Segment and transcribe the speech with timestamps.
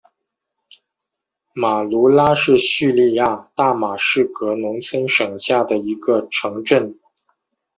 [1.53, 6.97] 马卢拉是叙利亚大马士革农村省下的一个城镇。